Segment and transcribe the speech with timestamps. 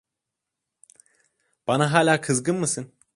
[1.67, 2.93] Bana hala kızgın mısın?